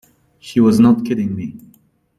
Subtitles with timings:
[0.39, 1.57] She was not kidding me.